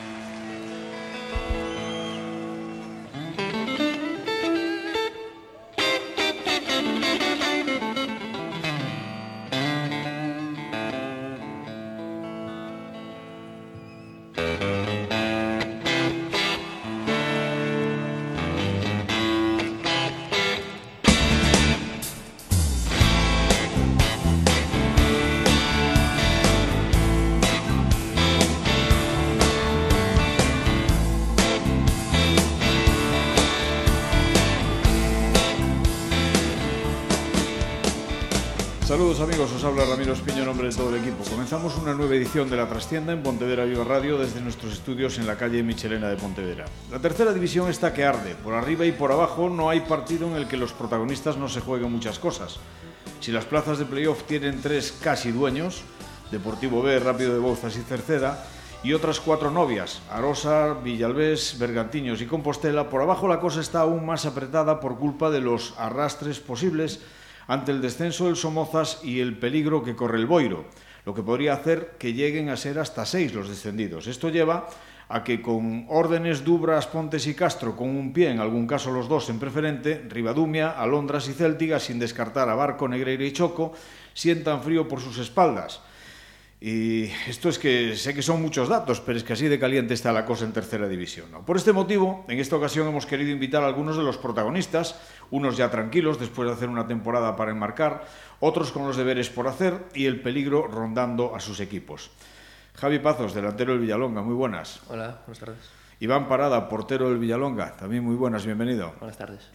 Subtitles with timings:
[0.00, 0.29] Bye.
[39.10, 41.24] Saludos amigos, os habla Ramiro Espiño nombre de todo el equipo.
[41.28, 45.26] Comenzamos una nueva edición de La Trastienda en Pontevedra Viva Radio desde nuestros estudios en
[45.26, 46.66] la calle Michelena de Pontevedra.
[46.92, 48.36] La tercera división está que arde.
[48.36, 51.58] Por arriba y por abajo no hay partido en el que los protagonistas no se
[51.58, 52.60] jueguen muchas cosas.
[53.18, 55.82] Si las plazas de playoff tienen tres casi dueños,
[56.30, 58.46] Deportivo B, Rápido de Bouzas y Cerceda,
[58.84, 64.06] y otras cuatro novias, Arosa, Villalbés, Bergantiños y Compostela, por abajo la cosa está aún
[64.06, 67.00] más apretada por culpa de los arrastres posibles
[67.46, 70.66] ante el descenso del Somozas y el peligro que corre el Boiro,
[71.04, 74.06] lo que podría hacer que lleguen a ser hasta seis los descendidos.
[74.06, 74.68] Esto lleva
[75.08, 79.08] a que con órdenes Dubras, Pontes y Castro con un pie, en algún caso los
[79.08, 83.72] dos en preferente, Ribadumia, Alondras y Céltiga, sin descartar a Barco, Negreira y Choco,
[84.14, 85.82] sientan frío por sus espaldas.
[86.62, 89.94] Y esto es que sé que son muchos datos, pero es que así de caliente
[89.94, 91.30] está la cosa en tercera división.
[91.30, 91.44] ¿no?
[91.44, 95.00] Por este motivo, en esta ocasión hemos querido invitar a algunos de los protagonistas,
[95.30, 98.04] unos ya tranquilos después de hacer una temporada para enmarcar,
[98.40, 102.10] otros con los deberes por hacer y el peligro rondando a sus equipos.
[102.74, 104.80] Javi Pazos, delantero del Villalonga, muy buenas.
[104.88, 105.70] Hola, buenas tardes.
[105.98, 108.94] Iván Parada, portero del Villalonga, también muy buenas, bienvenido.
[109.00, 109.48] Buenas tardes.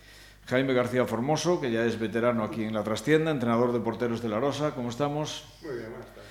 [0.47, 4.29] Jaime García Formoso, que ya es veterano aquí en la trastienda, entrenador de porteros de
[4.29, 5.43] La Rosa, ¿cómo estamos?
[5.61, 6.24] Muy bien, buenas tardes.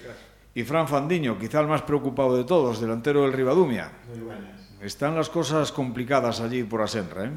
[0.54, 3.90] Y Fran Fandiño, quizá el más preocupado de todos, delantero del Rivadumia.
[4.08, 4.70] Muy buenas.
[4.80, 7.32] Están las cosas complicadas allí por Asenra, ¿eh?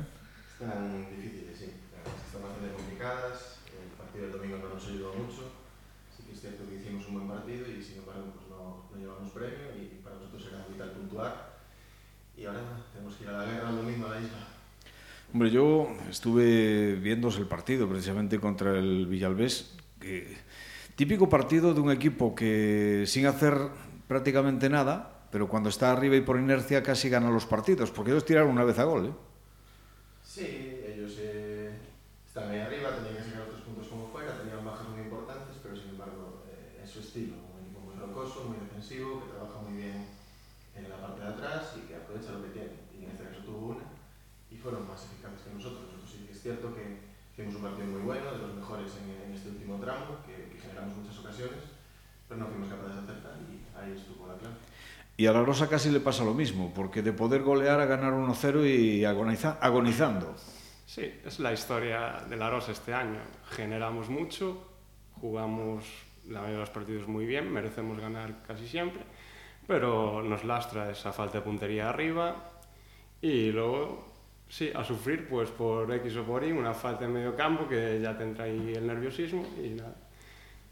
[0.62, 1.66] Están difíciles, sí.
[1.66, 3.58] Están bastante complicadas.
[3.74, 5.50] El partido del domingo no nos ayudó mucho.
[6.16, 9.02] Sí que es cierto que hicimos un buen partido y sin embargo pues no, no
[9.02, 11.58] llevamos premio y para nosotros era vital puntuar.
[12.38, 12.62] Y ahora
[12.94, 14.48] tenemos que ir a la guerra el domingo a la isla.
[15.34, 20.38] Hombre, yo estuve viéndose el partido precisamente contra el Villalbés, que
[20.98, 23.54] típico partido de un equipo que sin hacer
[24.08, 28.26] prácticamente nada, pero cuando está arriba y por inercia casi gana los partidos, porque ellos
[28.26, 29.14] tiraron una vez a gol, ¿eh?
[30.24, 31.70] Sí, ellos eh,
[32.26, 35.78] están ahí arriba, tenían que sacar otros puntos como fuera, tenían bajas muy importantes, pero
[35.78, 39.78] sin embargo eh, es su estilo, un equipo muy rocoso, muy defensivo, que trabaja muy
[39.78, 40.02] bien
[40.76, 42.74] en la parte de atrás y que aprovecha lo que tiene.
[42.98, 43.86] Y en este caso tuvo una
[44.50, 45.94] y fueron más eficaces que nosotros.
[46.10, 47.06] Sí es cierto que
[47.38, 50.58] hicimos un partido muy bueno, de los mejores en, en este último tramo, que, que
[50.58, 51.70] generamos muchas ocasiones,
[52.28, 53.38] pero no fuimos capaces de acertar
[53.88, 54.56] y ahí estuvo la clave.
[55.18, 58.14] Y a la Rosa casi le pasa lo mismo, porque de poder golear a ganar
[58.14, 60.36] 1-0 y agoniza- agonizando.
[60.86, 63.20] Sí, es la historia de la Rosa este año.
[63.52, 64.64] Generamos mucho,
[65.20, 65.84] jugamos
[66.28, 69.02] la mayoría de los partidos muy bien, merecemos ganar casi siempre,
[69.66, 72.36] pero nos lastra esa falta de puntería arriba
[73.22, 74.06] y luego,
[74.48, 78.00] sí, a sufrir pues por X o por Y, una falta en medio campo que
[78.02, 79.96] ya tendrá ahí el nerviosismo y nada.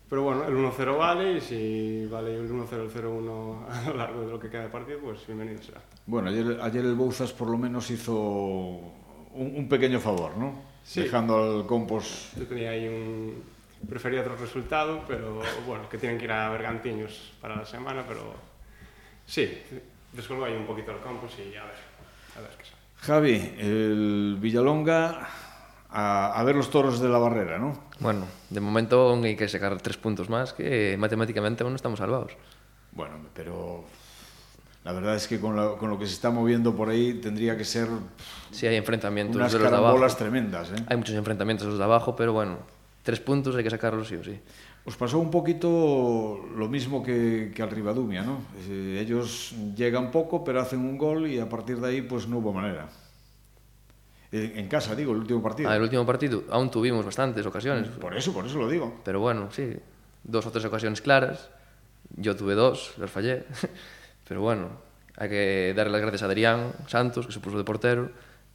[0.10, 4.22] Pero bueno, el 1-0 vale y si vale el 1-0, el 0-1 a lo largo
[4.22, 5.82] de lo que queda de partido, pues bienvenido será.
[6.06, 10.62] Bueno, ayer, ayer el Bouzas por lo menos hizo un, un pequeño favor, ¿no?
[10.84, 11.02] Sí.
[11.02, 12.32] Dejando al Compos...
[12.38, 13.44] Yo tenía ahí un...
[13.90, 18.34] Prefería otro resultado, pero bueno, que tienen que ir a Bergantiños para la semana, pero
[19.26, 19.52] sí,
[20.14, 21.76] descolgo ahí un poquito al Compos y a ver,
[22.38, 22.82] a ver qué sale.
[22.98, 25.28] Javi, el Villalonga
[25.96, 27.74] a, a ver los toros de la barrera, ¿no?
[28.00, 32.00] Bueno, de momento aún hay que sacar tres puntos más que matemáticamente aún no estamos
[32.00, 32.34] salvados.
[32.92, 33.84] Bueno, pero
[34.84, 37.58] la verdad es que con, la- con lo que se está moviendo por ahí tendría
[37.58, 37.88] que ser
[38.52, 40.18] Sí hay enfrentamientos unas de los de abajo.
[40.18, 40.76] tremendas, ¿eh?
[40.88, 42.58] Hay muchos enfrentamientos de los de abajo, pero bueno,
[43.04, 44.40] tres puntos hay que sacarlos sí o sí.
[44.86, 48.38] Os pasó un poquito lo mismo que, que al Ribadumia, ¿no?
[48.70, 52.38] Eh, ellos llegan poco, pero hacen un gol y a partir de ahí pues no
[52.38, 52.88] hubo manera.
[54.36, 55.70] Eh, en casa, digo, el último partido.
[55.70, 56.44] Ah, el último partido.
[56.50, 57.88] Aún tuvimos bastantes ocasiones.
[57.88, 59.00] Por eso, por eso lo digo.
[59.06, 59.74] Pero bueno, sí.
[60.26, 61.50] Dos o tres ocasiones claras.
[62.18, 63.46] Yo tuve dos, las fallé.
[64.28, 64.72] Pero bueno,
[65.16, 68.12] hay que darle las gracias a Adrián Santos, que se puso de portero,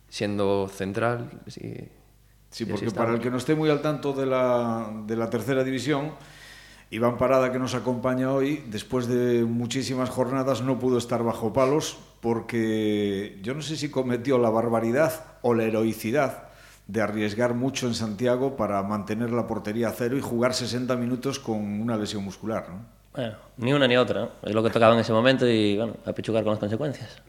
[0.08, 1.30] siendo central.
[1.46, 1.88] Sí,
[2.50, 5.64] sí porque para el que no esté muy al tanto de la, de la tercera
[5.64, 6.12] división,
[6.92, 11.96] Iván Parada, que nos acompaña hoy, después de muchísimas jornadas no pudo estar bajo palos
[12.20, 16.48] porque yo no sé si cometió la barbaridad o la heroicidad
[16.88, 21.38] de arriesgar mucho en Santiago para mantener la portería a cero y jugar 60 minutos
[21.38, 22.66] con una lesión muscular.
[22.68, 22.84] ¿no?
[23.14, 26.12] Bueno, ni una ni otra, es lo que tocaba en ese momento y bueno, a
[26.12, 27.22] pechugar con las consecuencias.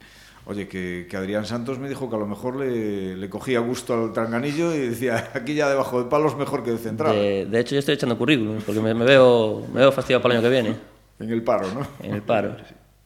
[0.52, 3.94] Oye, que, que, Adrián Santos me dijo que a lo mejor le, le, cogía gusto
[3.94, 7.16] al tranganillo y decía, aquí ya debajo de palos mejor que de central.
[7.16, 10.34] De, de hecho, yo estoy echando currículum, porque me, me, veo, me veo fastidiado para
[10.34, 10.76] el año que viene.
[11.20, 11.88] En el paro, ¿no?
[12.06, 12.58] En el paro.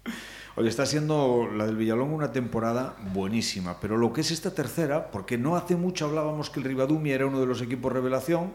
[0.55, 5.11] Oye, está siendo la del Villalón una temporada buenísima, pero lo que es esta tercera,
[5.11, 8.53] porque no hace mucho hablábamos que el Ribadumia era uno de los equipos revelación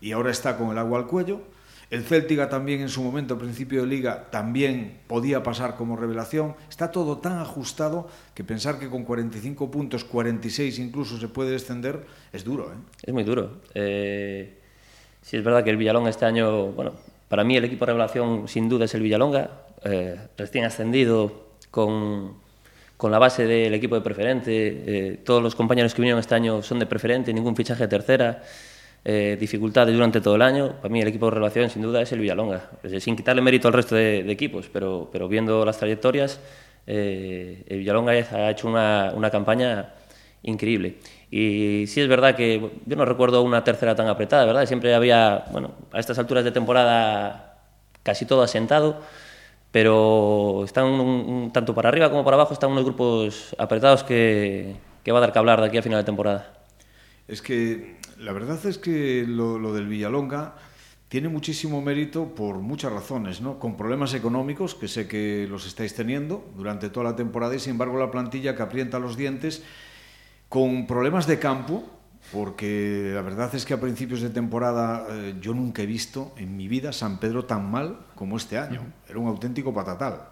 [0.00, 1.42] y ahora está con el agua al cuello.
[1.88, 6.56] El Céltiga también en su momento, principio de liga, también podía pasar como revelación.
[6.68, 12.04] Está todo tan ajustado que pensar que con 45 puntos, 46 incluso se puede descender,
[12.32, 12.72] es duro.
[12.72, 12.76] ¿eh?
[13.04, 13.60] Es muy duro.
[13.74, 14.58] Eh,
[15.22, 16.92] sí es verdad que el Villalón este año, bueno,
[17.28, 19.50] para mí el equipo revelación sin duda es el Villalonga,
[19.84, 22.34] eh, recién ascendido con,
[22.96, 24.52] con, la base del equipo de preferente.
[24.86, 28.42] Eh, todos los compañeros que vinieron este año son de preferente, ningún fichaje de tercera.
[29.08, 30.72] Eh, dificultades durante todo el año.
[30.82, 33.74] Para mí el equipo de revelación sin duda es el Villalonga, sin quitarle mérito al
[33.74, 36.40] resto de, de equipos, pero, pero, viendo las trayectorias,
[36.88, 39.94] eh, el Villalonga ha hecho una, una, campaña
[40.42, 40.96] increíble.
[41.30, 44.66] Y sí es verdad que yo no recuerdo una tercera tan apretada, ¿verdad?
[44.66, 47.60] Siempre había, bueno, a estas alturas de temporada
[48.02, 49.02] casi todo asentado,
[49.70, 54.74] pero están un, un, tanto para arriba como para abajo están unos grupos apretados que,
[55.04, 56.55] que va a dar que hablar de aquí a final de temporada.
[57.28, 60.54] Es que la verdad es que lo, lo, del Villalonga
[61.08, 63.58] tiene muchísimo mérito por muchas razones, ¿no?
[63.58, 67.72] Con problemas económicos, que sé que los estáis teniendo durante toda la temporada, y sin
[67.72, 69.62] embargo la plantilla que aprieta los dientes,
[70.48, 71.84] con problemas de campo,
[72.32, 76.56] porque la verdad es que a principios de temporada eh, yo nunca he visto en
[76.56, 78.82] mi vida San Pedro tan mal como este año.
[79.08, 80.28] Era un auténtico patatal.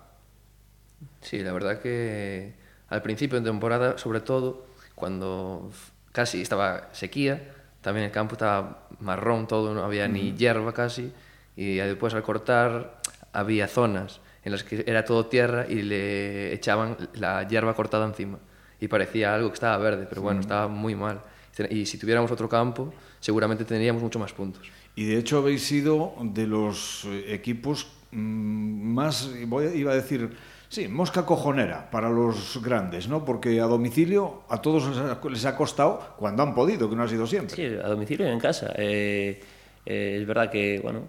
[1.21, 2.55] Sí, la verdad que
[2.89, 5.71] al principio de temporada, sobre todo, cuando
[6.15, 11.13] casi estaba sequía, también el campo estaba marrón todo, no había ni hierba casi,
[11.57, 13.01] y después al cortar
[13.33, 18.39] había zonas en las que era todo tierra y le echaban la hierba cortada encima.
[18.81, 21.21] Y parecía algo que estaba verde, pero bueno, estaba muy mal.
[21.69, 24.71] Y si tuviéramos otro campo, seguramente tendríamos mucho más puntos.
[24.95, 30.31] Y de hecho habéis sido de los equipos más, voy, iba a decir,
[30.75, 33.25] Sí, mosca cojonera para los grandes, ¿no?
[33.25, 34.91] Porque a domicilio a todos
[35.31, 37.55] les ha costado cuando han podido, que no ha sido siempre.
[37.55, 38.73] Sí, a domicilio y en casa.
[38.75, 39.41] Eh,
[39.87, 41.03] eh, es verdad que, bueno,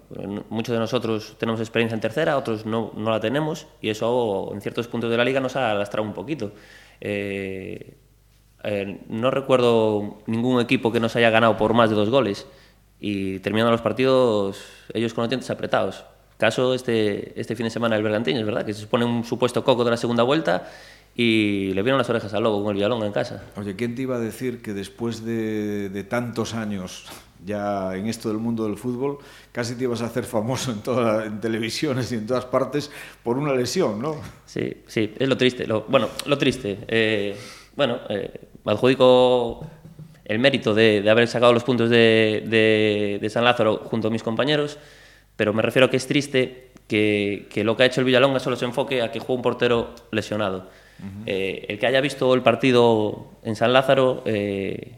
[0.51, 4.62] muchos de nosotros tenemos experiencia en tercera, otros no, no, la tenemos, y eso en
[4.62, 6.51] ciertos puntos de la liga nos ha lastrado un poquito.
[7.01, 7.97] Eh,
[9.09, 12.45] no recuerdo ningún equipo que nos haya ganado por más de dos goles,
[13.00, 14.63] y terminando los partidos
[14.94, 16.06] ellos con los dientes apretados.
[16.38, 18.66] Caso este, este fin de semana el Bergantiños, ¿verdad?
[18.66, 20.70] Que se supone un supuesto coco de la segunda vuelta
[21.16, 23.44] y le vieron las orejas al lobo con el Villalonga en casa.
[23.56, 27.06] Oye, ¿quién te iba a decir que después de, de, tantos años
[27.46, 29.20] ya en esto del mundo del fútbol,
[29.52, 32.92] casi te ibas a hacer famoso en, toda, en televisiones y en todas partes
[33.24, 34.18] por una lesión, ¿no?
[34.46, 35.68] Sí, sí, es lo triste.
[35.68, 36.80] Lo, bueno, lo triste.
[36.88, 37.38] Eh,
[37.76, 39.66] bueno, eh, me adjudico
[40.26, 44.12] el mérito de, de, haber sacado los puntos de, de, de San Lázaro junto a
[44.12, 44.80] mis compañeros,
[45.36, 48.40] pero me refiero a que es triste que, que, lo que ha hecho el Villalonga
[48.40, 50.70] solo se enfoque a que juega un portero lesionado.
[51.00, 51.24] Uh -huh.
[51.26, 54.94] eh, el que haya visto el partido en San Lázaro, eh,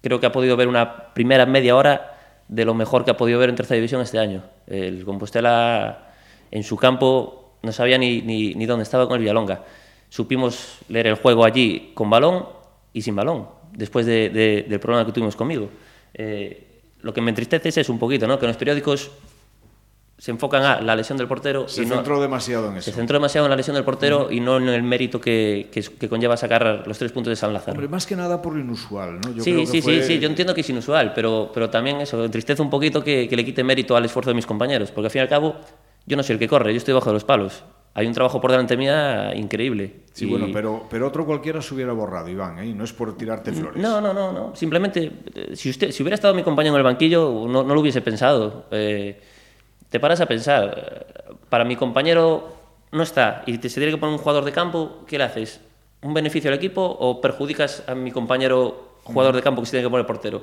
[0.00, 3.38] creo que ha podido ver una primera media hora de lo mejor que ha podido
[3.38, 4.42] ver en tercera división este año.
[4.66, 6.12] El Compostela
[6.50, 9.64] en su campo no sabía ni, ni, ni dónde estaba con el Villalonga.
[10.08, 12.46] Supimos leer el juego allí con balón
[12.92, 15.68] y sin balón, después de, de, del problema que tuvimos conmigo.
[16.14, 16.64] Eh,
[17.02, 18.38] lo que me entristece es un poquito, ¿no?
[18.38, 19.10] que en los periódicos
[20.18, 21.68] se enfocan a la lesión del portero.
[21.68, 22.90] Se y centró no, demasiado en eso.
[22.90, 24.36] Se centró demasiado en la lesión del portero uh -huh.
[24.36, 27.52] y no en el mérito que, que, que, conlleva sacar los tres puntos de San
[27.52, 27.72] Lázaro.
[27.72, 29.32] Hombre, más que nada por lo inusual, ¿no?
[29.32, 30.02] Yo sí, sí, fue...
[30.02, 33.28] sí, sí, yo entiendo que es inusual, pero, pero también eso, entristece un poquito que,
[33.28, 35.54] que le quite mérito al esfuerzo de mis compañeros, porque al fin y al cabo
[36.04, 37.62] yo no soy el que corre, yo estoy bajo de los palos.
[37.94, 40.02] Hay un trabajo por delante mía increíble.
[40.12, 40.30] Sí, y...
[40.30, 42.74] bueno, pero, pero otro cualquiera se hubiera borrado, Iván, ¿eh?
[42.74, 43.80] no es por tirarte flores.
[43.80, 44.56] No, no, no, no.
[44.56, 47.80] simplemente, eh, si, usted, si hubiera estado mi compañero en el banquillo, no, no lo
[47.80, 48.66] hubiese pensado.
[48.70, 49.20] Eh,
[49.90, 52.56] te paras a pensar, para mi compañero
[52.92, 55.60] no está y te se tiene que poner un jugador de campo, ¿qué le haces?
[56.02, 59.86] ¿Un beneficio al equipo o perjudicas a mi compañero jugador de campo que se tiene
[59.86, 60.42] que poner portero?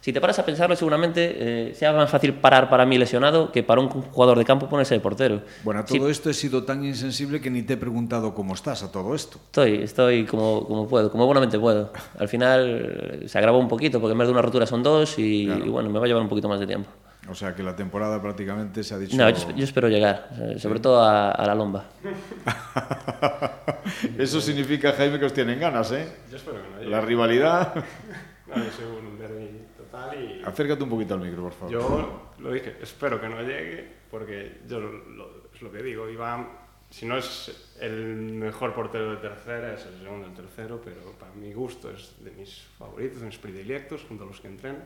[0.00, 3.62] Si te paras a pensarlo, seguramente eh, sea más fácil parar para mí lesionado que
[3.62, 5.40] para un jugador de campo ponerse de portero.
[5.62, 8.82] Bueno, a todo esto he sido tan insensible que ni te he preguntado cómo estás
[8.82, 9.38] a todo esto.
[9.46, 11.90] Estoy, estoy como, como puedo, como buenamente puedo.
[12.18, 15.46] Al final se agravó un poquito porque en vez de una rotura son dos y,
[15.46, 15.64] claro.
[15.64, 16.90] y bueno, me va a llevar un poquito más de tiempo.
[17.28, 19.16] O sea que la temporada prácticamente se ha dicho...
[19.16, 20.28] No, yo, yo espero llegar,
[20.58, 21.86] sobre todo a, a, la lomba.
[24.18, 26.06] Eso significa, Jaime, que os tienen ganas, ¿eh?
[26.30, 26.90] Yo espero que no llegue.
[26.90, 27.74] La rivalidad...
[28.46, 30.42] no, yo soy un derby total y...
[30.44, 31.72] Acércate un poquito al micro, por favor.
[31.72, 36.48] Yo lo dije, espero que no llegue, porque yo lo, es lo que digo, Iván,
[36.90, 41.32] si no es el mejor portero de tercera, es el segundo, el tercero, pero para
[41.32, 44.84] mi gusto es de mis favoritos, de mis predilectos, junto a los que entrena.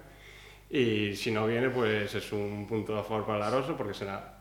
[0.70, 4.38] Y si no viene, pues es un punto de favor para Laroso, porque será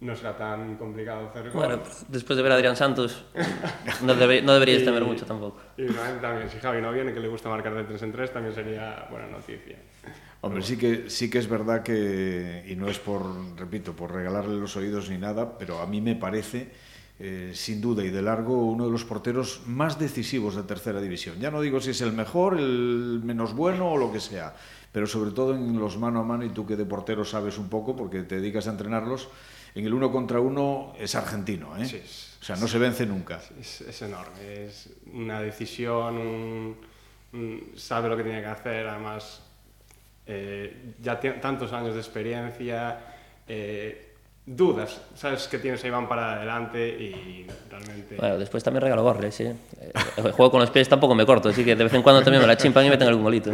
[0.00, 1.50] no será tan complicado hacer.
[1.50, 1.78] Bueno,
[2.08, 3.24] después de ver a Adrián Santos,
[4.02, 5.60] no, debe, no deberíais temer mucho tampoco.
[5.76, 8.54] Y también, si Javi no viene, que le gusta marcar de 3 en 3, también
[8.54, 9.76] sería buena noticia.
[10.40, 13.22] Hombre, sí que, sí que es verdad que, y no es por,
[13.58, 16.70] repito, por regalarle los oídos ni nada, pero a mí me parece,
[17.18, 21.38] eh, sin duda y de largo, uno de los porteros más decisivos de tercera división.
[21.38, 24.54] Ya no digo si es el mejor, el menos bueno o lo que sea,
[24.92, 27.68] pero sobre todo en los mano a mano, y tú que de portero sabes un
[27.68, 29.28] poco porque te dedicas a entrenarlos,
[29.74, 31.84] en el uno contra uno es argentino, ¿eh?
[31.84, 33.40] Sí, es, o sea, no se vence nunca.
[33.60, 36.76] Es, es enorme, es una decisión, un,
[37.32, 39.42] un, sabe lo que tiene que hacer, además
[40.26, 42.98] eh, ya tiene tantos años de experiencia,
[43.46, 48.16] eh, dudas, sabes que tienes a Iván para adelante y realmente...
[48.16, 49.44] Bueno, después también regalo ¿sí?
[49.44, 52.22] Eh, el juego con los pies tampoco me corto, así que de vez en cuando
[52.22, 53.52] también me la chimpan y meten algún golito.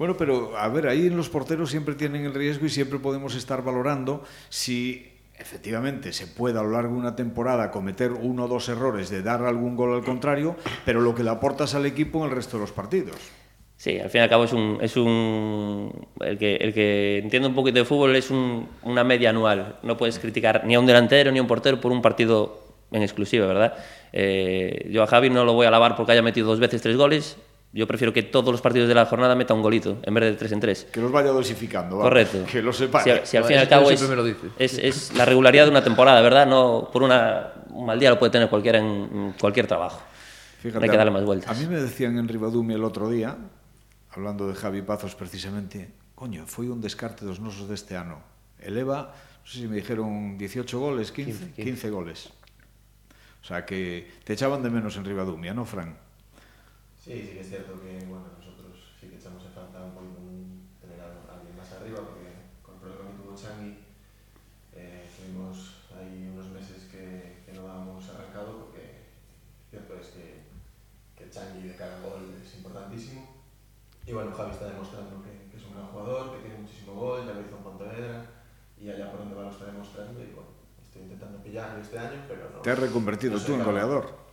[0.00, 3.34] Bueno, pero a ver, ahí en los porteros siempre tienen el riesgo y siempre podemos
[3.34, 5.06] estar valorando si
[5.38, 9.20] efectivamente se puede a lo largo de una temporada cometer uno o dos errores de
[9.20, 12.56] dar algún gol al contrario, pero lo que le aportas al equipo en el resto
[12.56, 13.16] de los partidos.
[13.76, 17.48] Sí, al fin y al cabo es un, es un el que el que entiende
[17.48, 19.80] un poquito de fútbol es un, una media anual.
[19.82, 22.58] No puedes criticar ni a un delantero ni a un portero por un partido
[22.90, 23.74] en exclusiva, ¿verdad?
[24.14, 26.96] Eh, yo a Javi no lo voy a alabar porque haya metido dos veces tres
[26.96, 27.36] goles.
[27.72, 30.32] Yo prefiero que todos los partidos de la jornada meta un golito en vez de
[30.34, 30.88] tres en tres.
[30.90, 31.98] Que los vaya dosificando.
[31.98, 32.08] ¿vale?
[32.08, 32.44] Correcto.
[32.50, 33.24] Que lo separe.
[33.24, 34.02] Si, si al fin y al cabo es,
[34.58, 36.46] es, es, la regularidad de una temporada, ¿verdad?
[36.46, 40.02] No por una, un mal día lo puede tener cualquiera en, en cualquier trabajo.
[40.60, 41.56] Fíjate, no hay que darle más vueltas.
[41.56, 43.36] A mí me decían en Ribadumia el otro día,
[44.10, 48.20] hablando de Javi Pazos precisamente, coño, foi un descarte dos nosos deste ano.
[48.60, 51.88] Eleva, non sei sé si se me dijeron 18 goles, 15, 15, 15.
[51.88, 52.18] 15 goles.
[53.40, 56.09] O sea que te echaban de menos en Ribadumia, ¿no, Fran?
[57.00, 60.20] Sí, sí que es cierto que, bueno, nosotros sí que echamos en falta un poquito
[60.84, 62.28] tener a alguien más arriba, porque
[62.60, 63.72] con el problema que tuvo Changi,
[64.76, 69.08] eh, tuvimos ahí unos meses que, que no dábamos arrancado, porque
[69.70, 70.44] cierto es que,
[71.16, 73.40] que Changi de cara a gol es importantísimo.
[74.04, 77.24] Y bueno, Javi está demostrando que, que es un gran jugador, que tiene muchísimo gol,
[77.24, 78.26] ya lo hizo en Pontevedra,
[78.76, 80.52] y allá por donde va lo está demostrando, y bueno,
[80.84, 82.60] estoy intentando pillarlo este año, pero no.
[82.60, 84.29] Te has reconvertido no tú en goleador.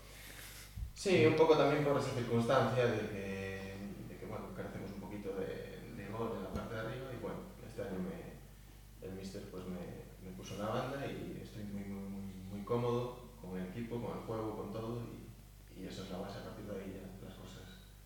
[1.08, 3.78] Sí, un poco también por esa circunstancia de que,
[4.10, 7.22] de que bueno, carecemos un poquito de, de gol en la parte de arriba y
[7.22, 11.86] bueno, este año me, el míster pues me, me puso una banda y estoy muy,
[11.86, 16.04] muy, muy, muy cómodo con el equipo, con el juego, con todo y, y eso
[16.04, 17.64] es la base, a partir de ahí ya las cosas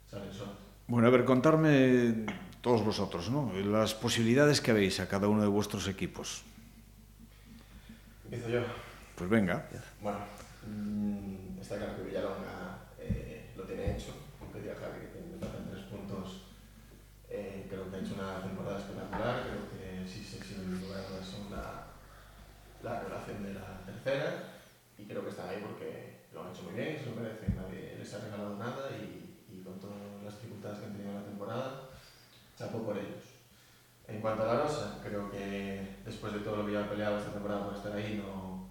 [0.08, 0.56] salen solas.
[0.86, 2.26] Bueno, a ver, contarme
[2.62, 3.52] todos vosotros, ¿no?
[3.64, 6.44] Las posibilidades que veis a cada uno de vuestros equipos.
[8.26, 8.62] Empiezo yo.
[9.16, 9.68] Pues venga.
[10.02, 10.20] Bueno,
[10.68, 15.70] mmm, está claro que Villalonga eh, lo tiene hecho, aunque diga Javi que tiene faltan
[15.72, 16.44] tres puntos.
[17.30, 18.78] Eh, creo que ha hecho una temporada
[19.12, 21.20] espectacular, creo que sí se sí, logrando
[21.52, 21.88] la,
[22.84, 24.44] la relación de la tercera
[24.98, 27.96] y creo que están ahí porque lo han hecho muy bien, se lo merecen, nadie
[27.98, 31.26] les ha regalado nada y, y con todas las dificultades que han tenido en la
[31.26, 31.90] temporada,
[32.58, 33.24] chapo por ellos.
[34.08, 37.32] En cuanto a la Rosa, creo que después de todo lo que ha peleado esta
[37.32, 38.70] temporada por estar ahí, no,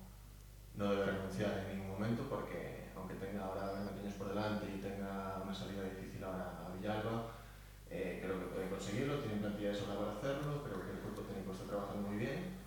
[0.75, 5.41] no debe renunciar en ningún momento porque aunque tenga ahora Bergantiños por delante y tenga
[5.43, 7.40] una salida difícil ahora a Villalba,
[7.91, 11.23] eh, creo que puede conseguirlo, tiene plantilla de sobra para hacerlo, creo que el cuerpo
[11.23, 12.61] técnico está trabajando muy bien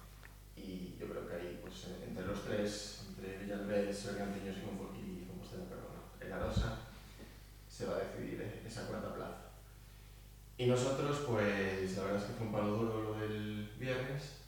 [0.56, 6.04] y yo creo que ahí, pues entre los tres, entre Villalbés, Bergantiños y, Compostela, perdón,
[6.22, 6.80] en la Rosa,
[7.68, 9.44] se va a decidir esa cuarta plaza.
[10.58, 14.44] Y nosotros, pues la verdad es que fue un palo duro lo del viernes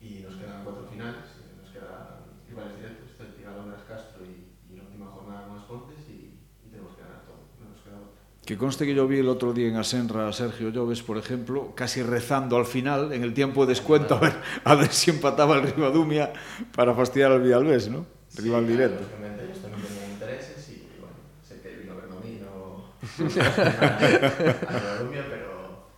[0.00, 1.24] y nos quedan cuatro finales,
[1.60, 6.38] nos quedan rivales directos, Celtic, Alondras, Castro y, y la última jornada más Pontes y,
[6.62, 8.20] y, tenemos que ganar todo, no nos queda otra.
[8.46, 11.72] Que conste que yo vi el otro día en Asenra a Sergio Lloves, por ejemplo,
[11.74, 15.56] casi rezando al final, en el tiempo de descuento, a ver, a ver si empataba
[15.56, 16.32] el Rivadumia
[16.72, 18.06] para fastidiar al Villalbés, ¿no?
[18.28, 19.00] Sí, Rival directo.
[19.02, 25.88] Lógicamente, ellos también tenían intereses y bueno, sé que vino Bernomino a Rivadumia, pero,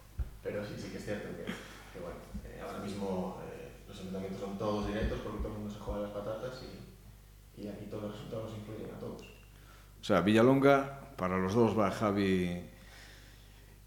[0.43, 4.41] pero sí, sí que es cierto que, que bueno, eh, ahora mismo eh, los enfrentamientos
[4.41, 8.05] son todos directos porque todo el mundo se juega las patatas y, y aquí todos
[8.05, 9.21] los resultados influyen a todos.
[9.21, 12.63] O sea, Villalonga, para los dos va Javi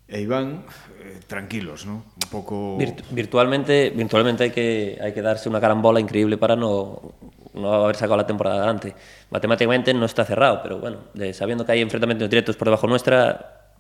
[0.08, 0.66] e Iván
[1.00, 2.04] eh, tranquilos, ¿no?
[2.22, 2.78] Un poco...
[2.78, 7.14] Virt virtualmente, virtualmente hay que, hay que darse una carambola increíble para no,
[7.54, 8.94] no haber sacado la temporada adelante.
[9.30, 13.72] Matemáticamente no está cerrado, pero bueno, de, sabiendo que hay enfrentamientos directos por debajo nuestra,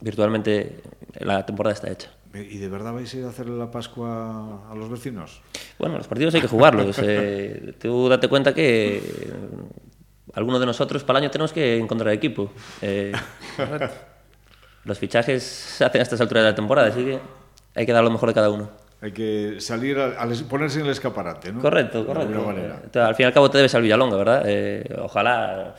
[0.00, 0.80] virtualmente
[1.20, 2.10] la temporada está hecha.
[2.32, 5.42] ¿Y de verdad vais a ir a hacerle la Pascua a los vecinos?
[5.78, 6.98] Bueno, los partidos hay que jugarlos.
[7.02, 9.02] eh, tú date cuenta que
[10.34, 12.50] alguno de nosotros para el año tenemos que encontrar equipo.
[12.82, 13.12] Eh,
[14.84, 17.18] los fichajes se hacen a estas alturas de la temporada, así que
[17.74, 18.70] hay que dar lo mejor de cada uno.
[19.02, 21.60] Hay que salir, a, a ponerse en el escaparate, ¿no?
[21.60, 22.28] Correcto, De correcto.
[22.34, 22.82] alguna manera.
[22.92, 24.42] Eh, al fin y al cabo te debes al Villalonga, ¿verdad?
[24.46, 25.74] Eh, ojalá,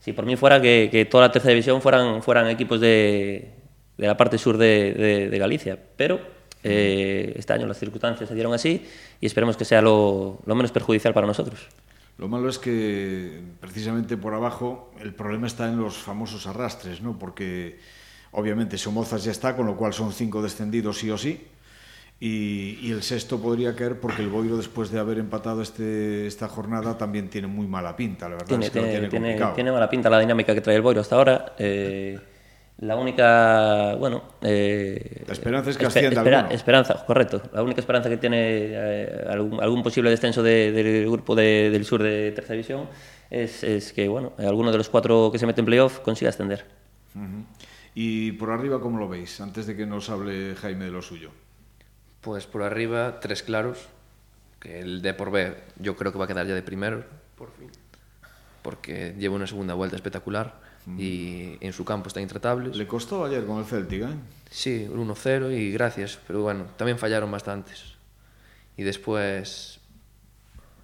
[0.00, 3.50] si por mí fuera que, que toda la tercera división fueran, fueran equipos de,
[3.96, 6.20] de la parte sur de, de- de Galicia, pero
[6.64, 8.86] eh, este año las circunstancias se dieron así
[9.20, 11.66] y esperemos que sea lo, lo menos perjudicial para nosotros.
[12.18, 17.18] Lo malo es que precisamente por abajo el problema está en los famosos arrastres, ¿no?
[17.18, 17.78] Porque
[18.32, 21.46] obviamente Somozas ya está, con lo cual son cinco descendidos sí o sí.
[22.18, 26.48] Y, y el sexto podría caer porque el Boiro, después de haber empatado este, esta
[26.48, 30.18] jornada, también tiene muy mala pinta, la verdad Tiene, es que tiene mala pinta la
[30.18, 31.54] dinámica que trae el Boiro hasta ahora.
[31.58, 32.18] Eh,
[32.78, 34.22] la única, bueno...
[34.42, 36.54] eh, La esperanza es que espe- ascienda espera- alguno.
[36.54, 37.42] Esperanza, correcto.
[37.52, 41.84] La única esperanza que tiene eh, algún, algún posible descenso de- del grupo de- del
[41.84, 42.88] sur de tercera división
[43.30, 46.64] es, es que, bueno, alguno de los cuatro que se mete en playoff consiga ascender.
[47.94, 49.40] Y por arriba, ¿cómo lo veis?
[49.40, 51.30] Antes de que nos hable Jaime de lo suyo.
[52.20, 53.88] Pues por arriba, tres claros.
[54.60, 57.04] Que el D por B yo creo que va a quedar ya de primero.
[57.38, 57.70] Por fin.
[58.62, 60.65] Porque lleva una segunda vuelta espectacular
[60.98, 62.76] y en su campo están intratables.
[62.76, 64.14] Le costó ayer con el Celtic, ¿eh?
[64.50, 66.18] Sí, un 1-0 y gracias.
[66.26, 67.94] Pero bueno, también fallaron bastantes.
[68.76, 69.80] Y después,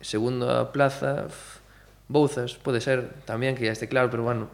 [0.00, 1.28] segunda plaza,
[2.08, 4.48] Bouzas, puede ser también que ya esté claro, pero bueno,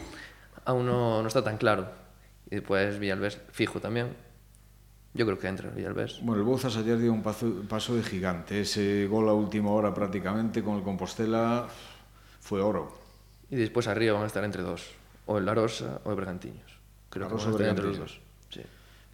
[0.64, 1.88] aún no, no está tan claro.
[2.50, 4.14] Y después Villalbés, fijo también.
[5.14, 6.20] Yo creo que entra Villalbés.
[6.22, 8.60] Bueno, el Bouzas ayer dio un paso, paso de gigante.
[8.60, 11.66] Ese gol a última hora prácticamente con el Compostela
[12.40, 12.98] fue oro.
[13.50, 14.86] Y después arriba van a estar entre dos,
[15.28, 16.73] o el La Rosa o el Bergantiños.
[17.11, 18.20] Creo La que Rosa entre los dos.
[18.50, 18.61] Sí.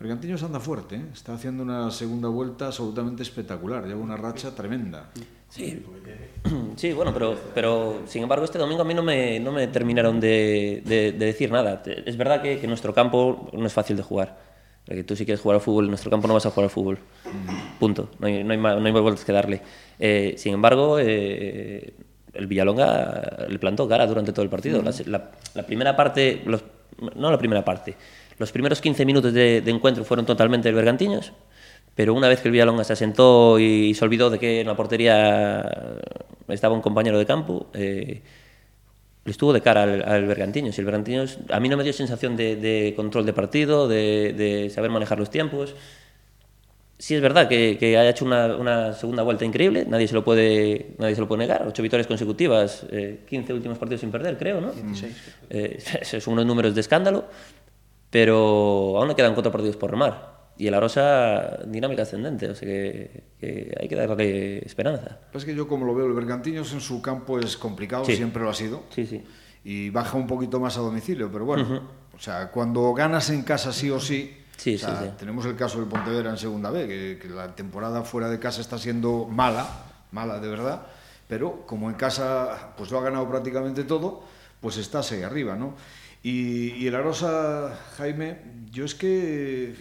[0.00, 1.04] Bergantiños anda fuerte, ¿eh?
[1.12, 3.86] está haciendo una segunda vuelta absolutamente espectacular.
[3.86, 5.10] Lleva una racha tremenda.
[5.48, 5.84] Sí,
[6.76, 10.18] sí bueno, pero, pero sin embargo este domingo a mí no me, no me terminaron
[10.18, 11.82] de, de- de decir nada.
[11.86, 14.42] Es verdad que, que nuestro campo no es fácil de jugar.
[14.86, 16.70] Porque tú si quieres jugar al fútbol, en nuestro campo no vas a jugar al
[16.70, 16.98] fútbol.
[17.78, 18.10] Punto.
[18.18, 19.62] No hay, no hay, ma- no hay más vueltas que darle.
[19.98, 21.94] Eh, sin embargo, eh,
[22.34, 24.82] el Villalonga le plantó cara durante todo el partido.
[24.82, 26.62] La, la- la primera parte, los,
[27.16, 27.94] no la primera parte,
[28.38, 31.32] los primeros 15 minutos de, de encuentro fueron totalmente del Bergantiños,
[31.94, 34.74] pero una vez que el Villalonga se asentó y se olvidó de que en la
[34.76, 35.70] portería
[36.48, 38.22] estaba un compañero de campo, eh,
[39.24, 40.76] le estuvo de cara al, al Bergantiños.
[40.76, 44.34] Y el Bergantiños a mí no me dio sensación de, de control de partido, de,
[44.36, 45.74] de saber manejar los tiempos.
[46.98, 50.22] Sí es verdad que, que haya hecho una, una segunda vuelta increíble, nadie se lo
[50.24, 51.66] puede, nadie se lo puede negar.
[51.66, 54.70] Ocho victorias consecutivas, eh, 15 últimos partidos sin perder, creo, ¿no?
[54.72, 55.12] 16.
[56.22, 57.24] son unos números de escándalo,
[58.10, 60.34] pero aún le quedan cuatro partidos por remar.
[60.56, 65.18] Y el Arosa, dinámica ascendente, o sea que, que hay que darle esperanza.
[65.34, 68.14] Es que yo como lo veo, el Bergantiños en su campo es complicado, Sí.
[68.14, 68.84] siempre lo ha sido.
[68.90, 69.24] Sí, sí.
[69.64, 71.82] Y baja un poquito más a domicilio, pero bueno,
[72.14, 75.10] o sea, cuando ganas en casa sí o sí, Sí, o sea, sí, sí.
[75.18, 78.60] tenemos el caso del Pontevedra en segunda B, que, que la temporada fuera de casa
[78.60, 79.66] está siendo mala,
[80.12, 80.86] mala de verdad,
[81.28, 84.22] pero como en casa pues lo ha ganado prácticamente todo,
[84.60, 85.74] pues está ahí arriba, ¿no?
[86.22, 88.38] Y, y el Arosa, Jaime,
[88.70, 89.74] yo es que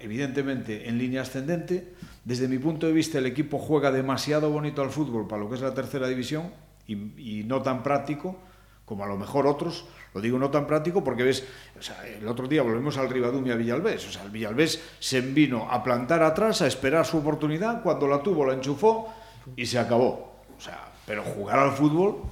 [0.00, 4.90] evidentemente en línea ascendente, desde mi punto de vista el equipo juega demasiado bonito al
[4.90, 6.52] fútbol para lo que es la tercera división
[6.86, 8.36] y, y no tan práctico
[8.84, 11.44] como a lo mejor otros, lo digo no tan práctico porque ves,
[11.78, 15.68] o sea, el otro día volvemos al Rivadumia Villalbés, o sea, el Villalbés se vino
[15.70, 19.12] a plantar atrás, a esperar su oportunidad, cuando la tuvo la enchufó
[19.56, 20.32] y se acabó.
[20.56, 22.22] O sea, pero jugar al fútbol,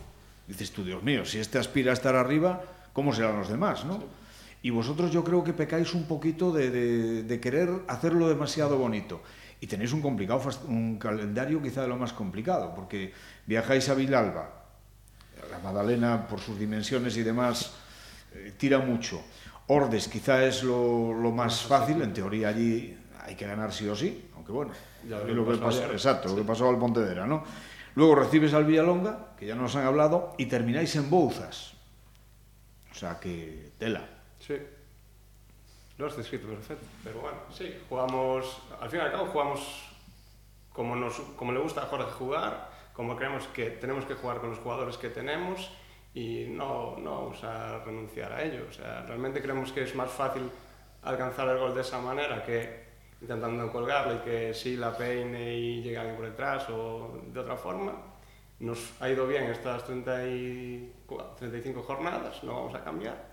[0.46, 2.62] dices tú, Dios mío, si este aspira a estar arriba,
[2.92, 4.02] ¿cómo serán los demás, no?
[4.62, 9.22] Y vosotros yo creo que pecáis un poquito de, de- de querer hacerlo demasiado bonito.
[9.58, 13.12] Y tenéis un complicado, un calendario quizá de lo más complicado, porque
[13.46, 14.59] viajáis a Vilalba,
[15.50, 17.72] la Madalena por sus dimensiones y demás
[18.34, 19.22] eh, tira mucho.
[19.66, 23.94] Ordes quizá es lo, lo más fácil, en teoría allí hay que ganar sí o
[23.94, 24.72] sí, aunque bueno,
[25.08, 27.44] Ya lo que pasó exacto, lo que pasó al Pontevedra, ¿no?
[27.94, 31.74] Luego recibes al Villalonga, que ya nos han hablado, y termináis en Bouzas.
[32.90, 34.06] O sea que tela.
[34.38, 34.54] Sí.
[35.98, 36.86] Lo has descrito perfecto.
[37.04, 39.90] Pero bueno, sí, jugamos, al fin y al cabo jugamos
[40.72, 44.50] como, nos, como le gusta a Jorge jugar, como creemos que tenemos que jugar con
[44.50, 45.70] los jugadores que tenemos
[46.14, 48.66] y no, no vamos a renunciar a ello.
[48.68, 50.50] O sea, realmente creemos que es más fácil
[51.02, 52.88] alcanzar el gol de esa manera que
[53.22, 57.56] intentando colgarle y que sí la peine y llegue alguien por detrás o de otra
[57.56, 57.92] forma.
[58.60, 63.30] Nos ha ido bien estas 30 y cua- 35 jornadas, no vamos a cambiar.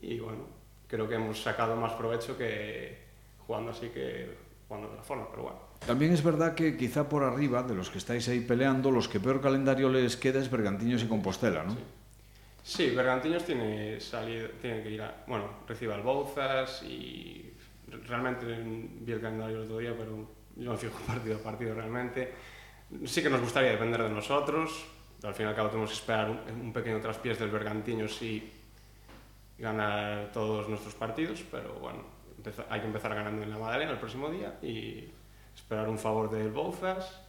[0.00, 0.44] Y bueno,
[0.86, 2.98] creo que hemos sacado más provecho que
[3.46, 4.36] jugando así que
[4.68, 5.67] jugando de otra forma, pero bueno.
[5.86, 9.20] También es verdad que quizá por arriba, de los que estáis ahí peleando, los que
[9.20, 11.74] peor calendario les queda es Bergantiños y Compostela, ¿no?
[12.62, 15.24] Sí, sí Bergantiños tiene, salida, tiene que ir a...
[15.26, 17.54] Bueno, recibe al Bouzas y
[18.06, 22.34] realmente vi el calendario el otro día, pero yo me fijo partido a partido realmente.
[23.06, 24.84] Sí que nos gustaría depender de nosotros,
[25.22, 28.50] al fin y al cabo tenemos que esperar un, un pequeño traspiés del Bergantiños y
[29.58, 32.02] ganar todos nuestros partidos, pero bueno,
[32.70, 35.10] hay que empezar ganando en la Madalena el próximo día y
[35.68, 37.20] esperar un favor del Bouzas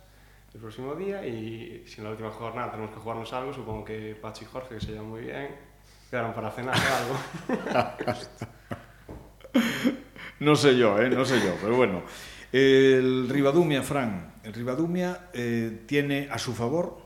[0.53, 4.15] el próximo día y si en la última jornada tenemos que jugarnos algo, supongo que
[4.15, 5.49] Pachi y Jorge, que se llevan muy bien,
[6.09, 7.99] quedaron para cenar algo.
[10.39, 11.09] no sé yo, ¿eh?
[11.09, 12.03] no sé yo, pero bueno.
[12.53, 16.97] El Ribadumia, Fran, el Ribadumia eh, tiene a su favor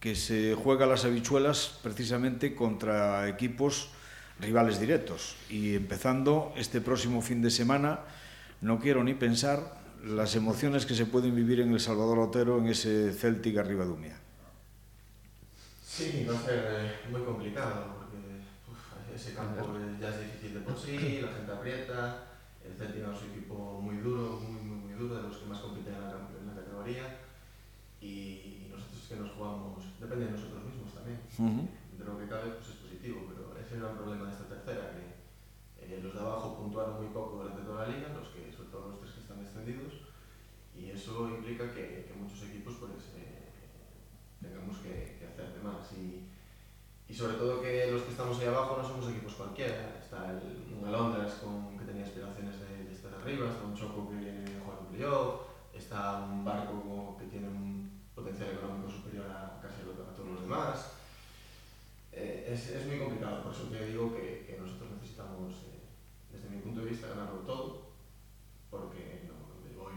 [0.00, 3.92] que se juega las habichuelas precisamente contra equipos
[4.40, 5.36] rivales directos.
[5.48, 8.00] Y empezando este próximo fin de semana,
[8.60, 12.68] no quiero ni pensar las emociones que se pueden vivir en El Salvador Otero en
[12.68, 14.12] ese Celtic arriba de
[15.84, 18.16] Sí, va a ser eh, muy complicado, porque
[18.70, 22.24] uf, ese campo ya es difícil de por sí, la gente aprieta,
[22.64, 25.60] el Celtic es un equipo muy duro, muy, muy, muy duro, de los que más
[25.60, 26.10] compiten en la,
[26.40, 27.18] en la categoría,
[28.00, 31.98] y nosotros es que nos jugamos, depende de nosotros mismos también, uh -huh.
[31.98, 34.96] de lo que cabe pues es positivo, pero ese era el problema de esta tercera,
[34.96, 35.20] que
[35.84, 38.39] eh, los de abajo puntuaron muy poco durante toda la liga, los que
[39.60, 39.94] descendidos,
[40.74, 43.48] y eso implica que, muchos equipos pues, eh,
[44.40, 45.92] tengamos que, hacer de más.
[45.92, 46.26] Y,
[47.14, 49.98] sobre todo que los que estamos ahí abajo no somos equipos cualquiera.
[50.00, 54.16] Está el, un Alondras con, que tenía aspiraciones de, estar arriba, está un Choco que
[54.16, 55.40] viene a jugar un playoff,
[55.74, 60.92] está un Barco que tiene un potencial económico superior a casi a todos los demás.
[62.12, 65.82] Eh, es, es, muy complicado, por eso te digo que, que nosotros necesitamos, eh,
[66.32, 67.90] desde mi punto de vista, ganarlo todo,
[68.70, 69.19] porque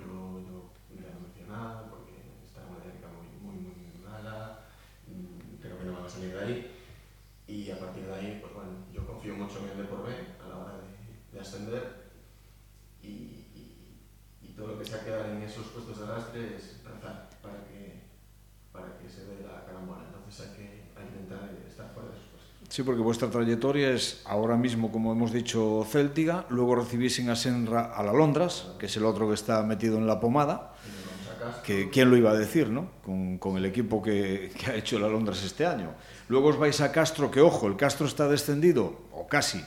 [0.05, 2.13] no, de Boiro yo ya no menciono nada, porque
[2.43, 4.65] está en una dinámica muy, muy, muy, mala,
[5.07, 6.71] mm, creo que no van a salir de ahí,
[7.47, 10.13] y a partir de ahí, pues bueno, yo confío mucho en el de por B
[10.13, 12.11] a la hora de, de ascender,
[13.01, 13.07] y,
[13.53, 13.99] y,
[14.41, 18.03] y, todo lo que sea quedar en esos puestos de arrastre es rezar para que,
[18.71, 22.22] para que se dé la carambola, entonces hay que, que intentar estar fuera de.
[22.73, 27.93] Sí, porque vuestra trayectoria es ahora mismo, como hemos dicho, Céltiga, luego recibís en Asenra
[27.93, 30.73] a la Londras, que es el otro que está metido en la pomada,
[31.63, 32.89] que quién lo iba a decir, ¿no?
[33.05, 35.93] Con, con el equipo que, que, ha hecho la Londras este año.
[36.29, 39.63] Luego os vais a Castro, que ojo, el Castro está descendido, o casi,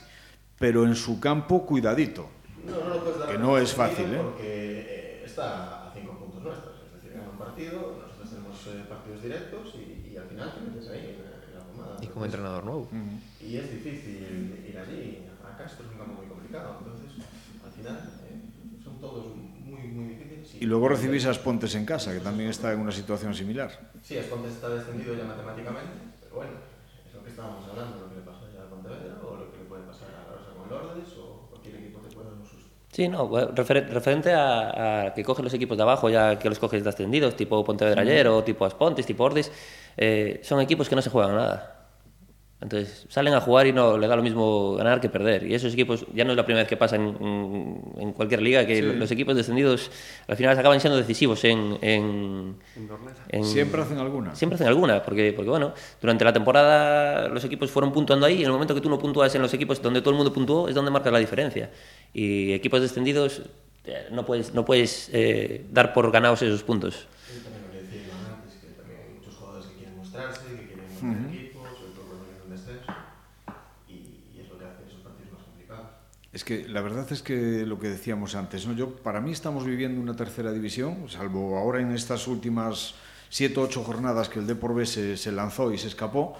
[0.58, 2.28] pero en su campo cuidadito,
[2.64, 4.20] no, no lo puedes dar que no es fácil, ¿eh?
[4.20, 8.84] Porque eh, está a cinco puntos nuestros, es decir, gana un partido, nosotros tenemos eh,
[8.88, 12.80] partidos directos y, y, al final te metes ahí en, en la como entrenador nuevo.
[12.90, 13.46] Uh -huh.
[13.46, 17.24] Y es difícil ir allí, a Castro es un campo muy complicado, entonces
[17.64, 17.96] al final
[18.28, 20.54] eh, son todos muy, muy difíciles.
[20.54, 23.70] Y, y luego recibís a Aspontes en casa, que también está en una situación similar.
[24.02, 26.52] Sí, Aspontes está descendido ya matemáticamente, pero bueno,
[27.06, 29.58] es lo que estábamos hablando, lo que le pasó ya a Pontevedra o lo que
[29.58, 32.70] le puede pasar a Rosa con Lourdes o cualquier equipo que pueda un susto.
[32.92, 36.58] Sí, no, refer referente a, a, que cogen los equipos de abajo, ya que los
[36.58, 39.52] coges de ascendidos, tipo Pontevedra ayer o tipo Aspontes, tipo Ordis,
[39.98, 41.72] eh, son equipos que no se juegan nada.
[42.60, 45.46] Entonces salen a jugar y no le da lo mismo ganar que perder.
[45.46, 48.40] Y esos equipos, ya no es la primera vez que pasa en, en, en cualquier
[48.40, 48.82] liga, que sí.
[48.82, 49.90] los equipos descendidos
[50.26, 52.56] al final acaban siendo decisivos en, en,
[53.28, 54.34] en, Siempre hacen alguna.
[54.34, 58.40] Siempre hacen alguna, porque, porque bueno, durante la temporada los equipos fueron puntuando ahí y
[58.40, 60.68] en el momento que tú no puntúas en los equipos donde todo el mundo puntuó
[60.68, 61.70] es donde marcas la diferencia.
[62.14, 63.42] Y equipos descendidos
[63.86, 67.06] eh, no puedes, no puedes eh, dar por ganados esos puntos.
[67.30, 68.00] Sí, también lo que decía
[68.34, 71.34] antes, que también hay muchos jugadores que quieren mostrarse, que quieren uh -huh.
[71.34, 72.92] equipo, sobre todo cuando vienen un descenso,
[73.86, 73.92] y,
[74.34, 75.86] y, es lo que hace esos partidos más complicados.
[76.36, 78.74] Es que la verdad es que lo que decíamos antes, ¿no?
[78.74, 82.94] Yo, para mí estamos viviendo una tercera división, salvo ahora en estas últimas
[83.30, 86.36] siete o ocho jornadas que el Depor B se, se lanzó y se escapó,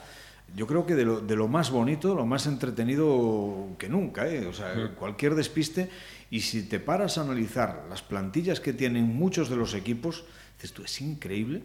[0.55, 4.47] yo creo que de lo, de lo, más bonito, lo más entretenido que nunca, ¿eh?
[4.47, 4.81] o sea, sí.
[4.99, 5.89] cualquier despiste.
[6.31, 10.27] Y si te paras a analizar las plantillas que tienen muchos de los equipos,
[10.59, 11.63] dices tú, es increíble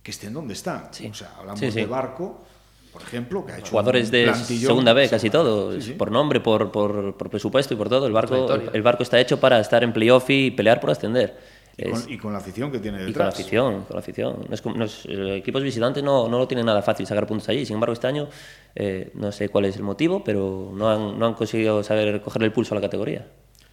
[0.00, 0.94] que estén donde están.
[0.94, 1.08] Sí.
[1.08, 2.46] O sea, hablamos sí, de Barco,
[2.94, 7.16] por ejemplo, que ha hecho jugadores de segunda B, casi todo, por nombre, por, por,
[7.16, 8.06] por, presupuesto y por todo.
[8.06, 11.36] El barco, el, el, barco está hecho para estar en playoff y pelear por ascender.
[11.76, 13.10] Y con, y con, la afición que tiene detrás.
[13.10, 14.46] Y con la afición, con la afición.
[14.48, 15.06] No es, no es,
[15.38, 17.66] equipos visitantes no, no lo tienen nada fácil sacar puntos allí.
[17.66, 18.28] Sin embargo, este año
[18.76, 22.44] eh, no sé cuál es el motivo, pero no han, no han conseguido saber coger
[22.44, 23.26] el pulso a la categoría.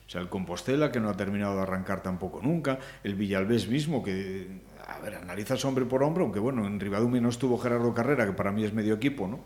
[0.08, 2.80] O sea, el Compostela, que no ha terminado de arrancar tampoco nunca.
[3.04, 4.48] El Villalbés mismo, que,
[4.96, 8.34] a ver, analizas hombre por hombre, aunque bueno, en Ribadumia no estuvo Gerardo Carrera, que
[8.34, 9.40] para mí es medio equipo, ¿no?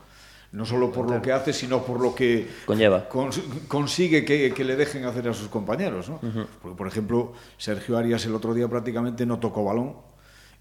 [0.52, 3.10] no solo por lo que hace, sino por lo que Conlleva.
[3.10, 6.08] cons- consigue que, que le dejen hacer a sus compañeros.
[6.08, 6.20] ¿no?
[6.62, 9.96] Porque, por ejemplo, Sergio Arias el otro día prácticamente no tocó balón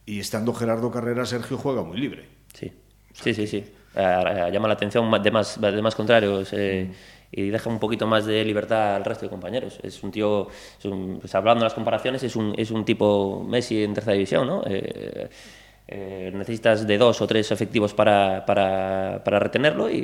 [0.04, 2.28] y estando Gerardo Carrera, Sergio juega muy libre.
[2.54, 2.72] Sí,
[3.12, 3.46] sí, sí.
[3.46, 3.64] sí.
[3.94, 6.90] Eh, llama la atención de más, de más contrarios eh,
[7.32, 9.78] y deja un poquito más de libertad al resto de compañeros.
[9.82, 13.44] Es un tío, es un- pues hablando de las comparaciones, es un, es un tipo
[13.48, 14.62] Messi en tercera división, ¿no?
[14.66, 15.28] Eh,
[15.86, 19.98] eh, necesitas de dos o tres efectivos para, para, para retenerlo y,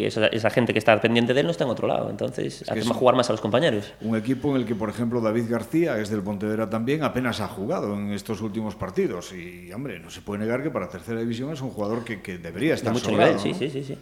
[0.00, 2.08] y esa, esa gente que está pendiente de él no está en otro lado.
[2.08, 3.92] Entonces, hace es más un- jugar más a los compañeros.
[4.00, 7.48] Un equipo en el que, por ejemplo, David García, es del Pontevedra también, apenas ha
[7.48, 9.32] jugado en estos últimos partidos.
[9.32, 12.38] Y, hombre, no se puede negar que para tercera división es un jugador que, que
[12.38, 13.58] debería De estar mucho sobrado, nivel, sí, ¿no?
[13.58, 13.98] sí, sí, sí.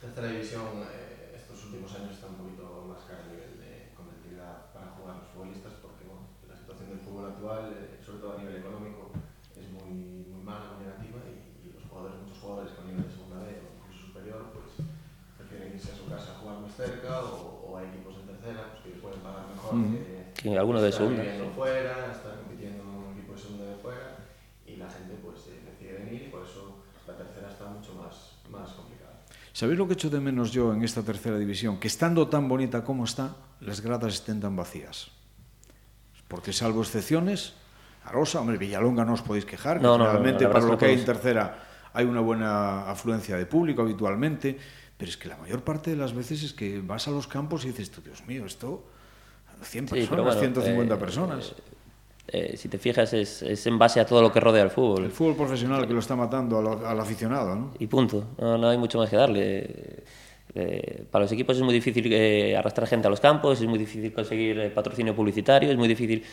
[0.00, 4.70] Tercera división, eh, estos últimos años está un poquito más cara a nivel de competitividad
[4.72, 8.38] para jugar los futbolistas porque bueno, la situación del fútbol actual, eh, sobre todo a
[8.42, 9.14] nivel económico,
[9.54, 13.14] es muy, muy mala, muy negativa y, y los jugadores, muchos jugadores con nivel de
[13.14, 14.82] segunda B o incluso superior, pues
[15.38, 18.74] prefieren irse a su casa a jugar más cerca o, o a equipos en tercera
[18.74, 19.70] pues, que les pueden pagar mejor
[20.34, 21.54] que, Que alguno de segunda, viviendo sí.
[21.54, 24.06] fuera, estar compitiendo en un equipo de segunda de fuera
[24.66, 28.34] y la gente pues eh, decide venir y por eso la tercera está mucho más,
[28.50, 29.22] más complicada.
[29.54, 31.78] ¿Sabéis lo que echo de menos yo en esta tercera división?
[31.78, 35.10] Que estando tan bonita como está, las gradas estén tan vacías.
[36.28, 37.54] Porque salvo excepciones,
[38.04, 40.86] Arosa, hombre, Villalonga no os podéis quejar, que No, no, no, verdad para lo que
[40.86, 44.56] que hay en tercera hay una buena afluencia de público habitualmente,
[44.96, 47.64] pero es que la mayor parte de las veces es que vas a los campos
[47.64, 48.84] y dices, Dios mío, esto,
[49.62, 51.54] 100 Sí, personas, pero bueno, 150 eh, personas.
[52.28, 55.04] Eh, si te fijas, es, es en base a todo lo que rodea al fútbol.
[55.04, 57.70] El fútbol profesional que lo está matando al, al aficionado, ¿no?
[57.78, 58.28] y punto.
[58.38, 60.04] No, no hay mucho más que darle.
[60.58, 63.78] Eh, para los equipos es muy difícil eh, arrastrar gente a los campos, es muy
[63.78, 66.24] difícil conseguir eh, patrocinio publicitario, es muy difícil.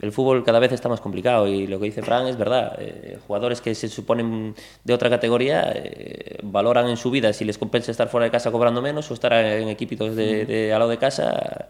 [0.00, 2.76] El fútbol cada vez está más complicado y lo que dice Fran es verdad.
[2.78, 7.56] Eh, jugadores que se suponen de otra categoría eh, valoran en su vida si les
[7.56, 10.90] compensa estar fuera de casa cobrando menos o estar en equipitos de, de al lado
[10.90, 11.68] de casa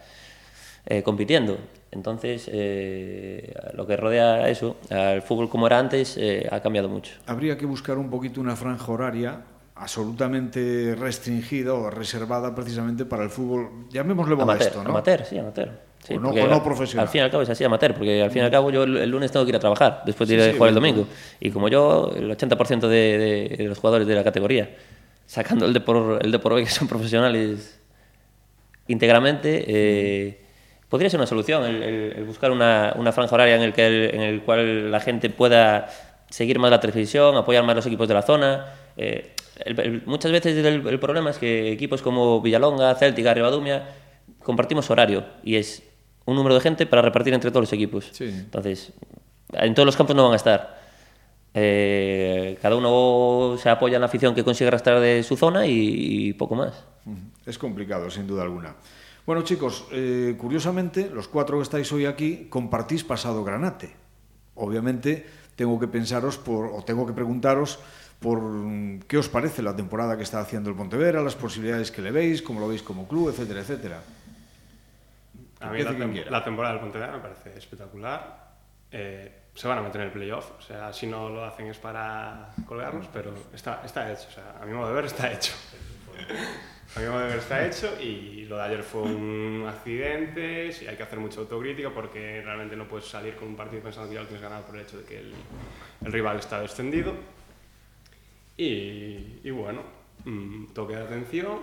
[1.04, 1.58] compitiendo.
[1.90, 2.46] Entonces,
[3.74, 6.18] lo que rodea a eso, al fútbol como era antes,
[6.50, 7.12] ha cambiado mucho.
[7.26, 9.42] Habría que buscar un poquito una franja horaria
[9.78, 14.90] absolutamente restringida o reservada precisamente para el fútbol, llamémosle Amateur, modesto, ¿no?
[14.90, 15.70] amateur, sí, amateur.
[16.04, 17.06] Sí, O no- o profesional.
[17.06, 18.84] Al fin y al cabo es así, amateur, porque al fin y al cabo yo
[18.84, 20.74] el, lunes tengo que ir a trabajar, después de ir Sí, a sí, jugar el
[20.76, 21.06] domingo.
[21.40, 24.70] Y como yo, el 80% de, de- de los jugadores de la categoría,
[25.26, 27.80] sacando el de por, el de por B, que son profesionales
[28.86, 30.40] íntegramente, eh,
[30.88, 33.86] podría ser una solución el, el- el buscar una, una franja horaria en el, que
[33.86, 35.88] el, en el cual la gente pueda
[36.30, 38.66] seguir más la televisión, apoyar más los equipos de la zona.
[38.96, 43.88] Eh, el- el- muchas veces el, problema es que equipos como Villalonga, Céltica, Ribadumia
[44.42, 45.82] compartimos horario y es
[46.24, 48.08] un número de gente para repartir entre todos los equipos.
[48.12, 48.24] Sí.
[48.24, 48.92] Entonces,
[49.52, 50.78] en todos los campos no van a estar.
[51.54, 56.28] Eh, cada uno se apoya en la afición que consigue arrastrar de su zona y,
[56.28, 56.84] y poco más.
[57.46, 58.74] Es complicado, sin duda alguna.
[59.26, 63.90] Bueno, chicos, eh, curiosamente, los cuatro que estáis hoy aquí compartís pasado granate.
[64.54, 67.78] Obviamente, tengo que pensaros por, o tengo que preguntaros
[68.20, 72.02] por mm, qué os parece la temporada que está haciendo el Pontevedra, las posibilidades que
[72.02, 74.00] le veis, cómo lo veis como club, etcétera, etcétera.
[75.60, 78.48] A mí la, tem- la temporada del Pontevedra me parece espectacular.
[78.90, 81.78] Eh, se van a meter en el playoff, o sea, si no lo hacen es
[81.78, 85.52] para colgarlos, pero está, está hecho, o sea, a mi modo de ver está hecho.
[86.96, 90.86] A mi modo de ver está hecho y lo de ayer fue un accidente, sí
[90.86, 94.14] hay que hacer mucha autocrítica porque realmente no puedes salir con un partido pensando que
[94.14, 95.34] ya lo tienes ganado por el hecho de que el,
[96.06, 97.12] el rival está descendido.
[98.58, 99.82] Y, y bueno,
[100.24, 101.58] mm, toque de atención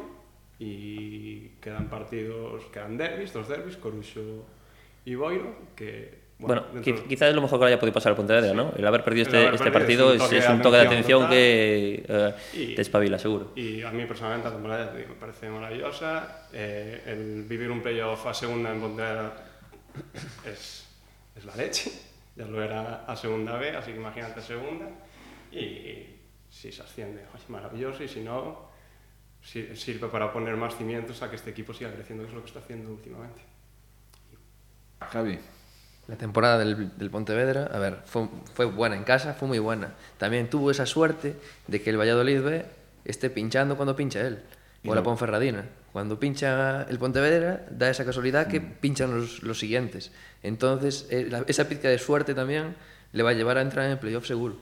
[0.58, 4.45] y quedan partidos, quedan derbis, dos derbis, Corucho
[5.05, 6.23] y Boiro, que...
[6.38, 8.73] Bueno, dentro- quizás es lo mejor que haya podido pasar al Pontevedra, ¿no?
[8.77, 10.77] El haber perdido El este, haber este partido es un toque es de un toque
[10.77, 11.34] de atención total.
[11.34, 13.51] que Y- te espabila, seguro.
[13.55, 16.47] Y a mí personalmente la temporada me parece maravillosa.
[16.51, 19.34] Eh, el vivir un playoff a segunda en Pontevedra
[20.45, 20.88] es,
[21.38, 21.91] es la leche.
[22.36, 24.88] Ya lo era a segunda B, así que imagínate a segunda.
[25.53, 26.14] Y
[26.55, 28.03] si se asciende, oye, maravilloso.
[28.03, 28.69] Y si no,
[29.41, 32.41] si- sirve para poner más cimientos a que este equipo siga creciendo, que es lo
[32.41, 33.41] que está haciendo últimamente.
[35.11, 35.39] Javi.
[36.07, 39.93] La temporada del, del Pontevedra, a ver, fue, fue buena en casa, fue muy buena.
[40.19, 41.35] También tuvo esa suerte
[41.67, 42.65] de que el Valladolid B
[43.05, 44.43] esté pinchando cuando pincha él.
[44.83, 45.65] Y O la Ponferradina.
[45.91, 50.11] Cuando pincha el Pontevedra, da esa casualidad que pinchan los, los siguientes.
[50.43, 52.75] Entonces, eh, la- esa pizca de suerte también
[53.11, 54.57] le va a llevar a entrar en el playoff seguro.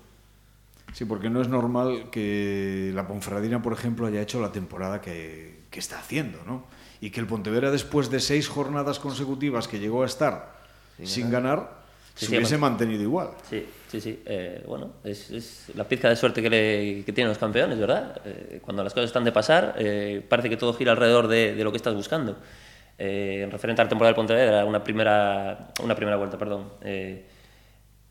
[0.93, 5.61] Sí, porque no es normal que la Ponferradina, por ejemplo, haya hecho la temporada que,
[5.69, 6.65] que está haciendo, ¿no?
[7.01, 10.53] Y que el Pontevedra, después de seis jornadas consecutivas que llegó a estar
[11.03, 11.81] sin, ganar,
[12.15, 13.29] Sí, se sí, hubiese mantenido igual.
[13.49, 14.21] Sí, sí, sí.
[14.27, 18.21] Eh, bueno, es, es la pizca de suerte que, le- que tienen los campeones, ¿verdad?
[18.23, 21.63] Eh, cuando las cosas están de pasar, eh, parece que todo gira alrededor de, de
[21.63, 22.37] lo que estás buscando.
[22.99, 26.69] Eh, en referente a la temporada del Pontevedra, una primera, una primera vuelta, perdón.
[26.83, 27.25] eh,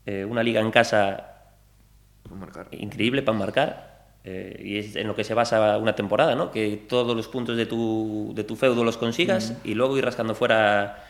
[0.05, 1.32] eh, una liga en casa
[2.31, 2.67] marcar.
[2.71, 3.93] increíble para marcar.
[4.25, 6.49] eh, y es en lo que se basa una temporada, ¿no?
[6.51, 10.33] Que todos los puntos de tu, de tu feudo los consigas y luego ir rascando
[10.33, 11.03] fuera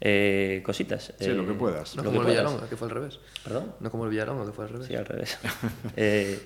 [0.00, 1.12] eh, cositas.
[1.18, 1.94] Sí, lo que Eh, puedas.
[1.96, 2.44] No lo como que el puedas.
[2.46, 3.20] Villalonga, que fue al revés.
[3.44, 3.74] ¿Perdón?
[3.80, 4.86] No como el Villalonga, que fue al revés.
[4.86, 5.38] Sí, al revés.
[5.96, 6.40] Eh,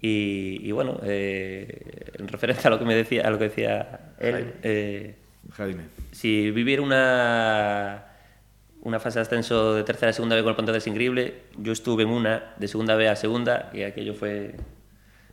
[0.00, 4.14] y, y bueno, eh, en referencia a lo que me decía, a lo que decía
[4.18, 4.52] él, Jaime.
[4.62, 5.16] eh,
[5.52, 5.82] Jaime.
[6.12, 8.04] si vivir una
[8.82, 11.72] una fase de ascenso de tercera a segunda B con el Pontevedra es increíble, yo
[11.72, 14.54] estuve en una de segunda B a segunda y aquello fue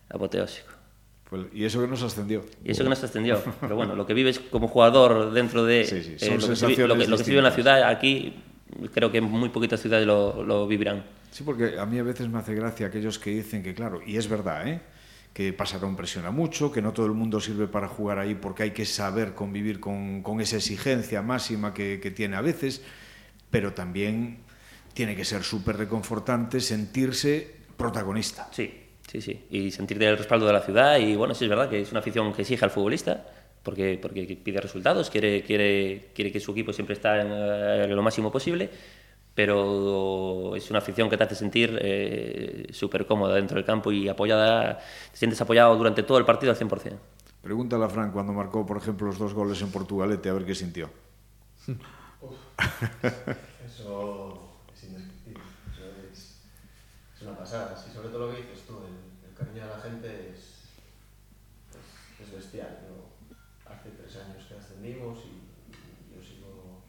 [0.09, 0.69] apoteósico.
[1.29, 2.43] Pues- y eso que nos ascendió.
[2.63, 3.41] Y eso que no se extendió.
[3.61, 6.67] Pero bueno, lo que vives como jugador dentro de Sí, sí, eh, lo, que se,
[6.67, 8.35] vi- sensaciones lo que- lo que se vive en la ciudad, aquí
[8.93, 11.03] creo que muy poquitas ciudades lo, lo vivirán.
[11.31, 14.17] Sí, porque a mí a veces me hace gracia aquellos que dicen que, claro, y
[14.17, 14.81] es verdad, ¿eh?
[15.33, 18.71] que Pasarón presiona mucho, que no todo el mundo sirve para jugar ahí porque hay
[18.71, 22.81] que saber convivir con, con esa exigencia máxima que, que tiene a veces,
[23.49, 24.39] pero también
[24.93, 28.49] tiene que ser súper reconfortante sentirse protagonista.
[28.51, 28.71] Sí,
[29.07, 29.45] sí, sí.
[29.49, 30.97] Y sentirte el respaldo de la ciudad.
[30.97, 33.25] Y bueno, sí es verdad que es una afición que exige al futbolista,
[33.63, 38.01] porque, porque pide resultados, quiere, quiere, quiere que su equipo siempre esté en, eh, lo
[38.01, 38.69] máximo posible,
[39.33, 44.09] pero es una afición que te hace sentir eh, súper cómoda dentro del campo y
[44.09, 44.79] apoyada,
[45.11, 46.97] te sientes apoyado durante todo el partido al 100%.
[47.41, 50.55] Pregúntale a Fran cuando marcó, por ejemplo, los dos goles en Portugalete, a ver qué
[50.55, 50.89] sintió.
[52.21, 52.35] Uf,
[53.65, 55.43] eso es indescriptible.
[55.71, 56.41] Eso es,
[57.15, 57.75] es, una pasada.
[57.87, 60.39] Y sobre todo lo que dices tú, el, el cariño de la gente es,
[61.71, 62.79] es, es bestial.
[62.83, 66.81] Yo, hace tres años que ascendimos y, y yo sigo,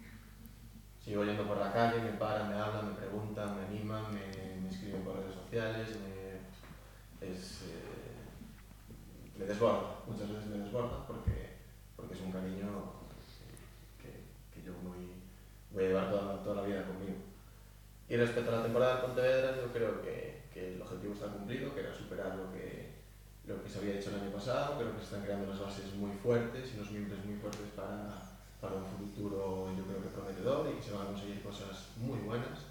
[1.04, 4.68] sigo yendo por la calle, me paran, me hablan, me preguntan, me animan, me, me
[4.68, 5.88] escriben por redes sociales.
[6.00, 6.30] Me,
[7.20, 8.10] es, eh,
[9.38, 11.58] me desborda, muchas veces me desborda porque,
[11.96, 12.99] porque es un cariño
[15.72, 17.16] voy a llevar toda, toda la vida conmigo.
[18.08, 21.74] Y respecto a la temporada de Pontevedra, yo creo que, que el objetivo está cumplido,
[21.74, 22.90] que era superar lo que,
[23.46, 24.78] lo que se había hecho el año pasado.
[24.78, 28.10] Creo que se están creando las bases muy fuertes y los miembros muy fuertes para,
[28.60, 32.18] para un futuro, yo creo que prometedor y que se van a conseguir cosas muy
[32.18, 32.66] buenas.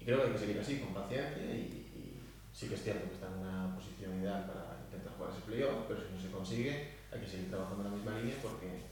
[0.00, 1.46] Y creo que hay que seguir así, con paciencia.
[1.46, 2.20] Y, y
[2.52, 5.86] sí que es cierto que está en una posición ideal para intentar jugar ese playoff,
[5.86, 8.82] pero si no se consigue, hay que seguir trabajando en la misma línea porque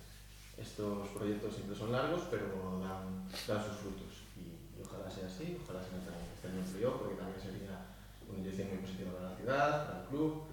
[0.62, 4.22] estos proyectos siempre son largos, pero dan, dan sus frutos.
[4.38, 7.82] Y, y, ojalá sea así, ojalá sea este año frío, porque también sería
[8.30, 10.44] una inyección muy positiva para la ciudad, para el club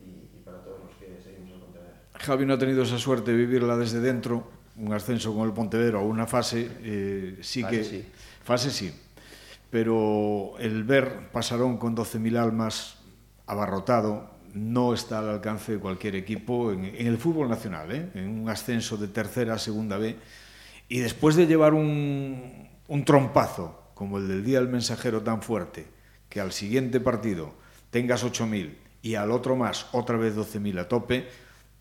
[0.00, 1.96] y, y para todos los que seguimos en Pontevedra.
[2.14, 4.46] Javi no ha tenido esa suerte de vivirla desde dentro,
[4.76, 7.84] un ascenso con el Pontevedra o una fase, eh, sí fase que.
[7.84, 8.06] Sí.
[8.44, 9.00] Fase sí.
[9.70, 12.98] Pero el ver Pasarón con 12.000 almas
[13.46, 18.10] abarrotado, no está al alcance de cualquier equipo en, el fútbol nacional, ¿eh?
[18.14, 20.16] en un ascenso de tercera a segunda B.
[20.88, 25.86] Y después de llevar un, un trompazo como el del día del mensajero tan fuerte,
[26.28, 27.52] que al siguiente partido
[27.90, 31.28] tengas 8.000 y al otro más otra vez 12.000 a tope,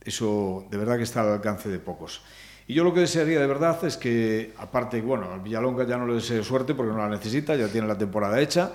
[0.02, 2.22] eso de verdad que está al alcance de pocos.
[2.68, 6.08] Y yo lo que desearía de verdad es que, aparte, bueno, al Villalonga ya no
[6.08, 8.72] le deseo suerte porque no la necesita, ya tiene la temporada hecha,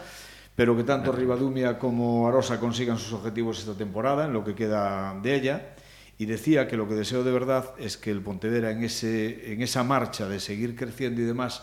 [0.59, 5.14] pero que tanto Ribadumia como Arosa consigan sus objetivos esta temporada, en lo que queda
[5.23, 5.77] de ella.
[6.18, 9.62] Y decía que lo que deseo de verdad es que el Pontevedra en, ese, en
[9.62, 11.62] esa marcha de seguir creciendo y demás